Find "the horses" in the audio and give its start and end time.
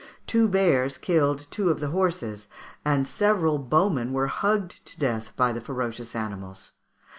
1.79-2.47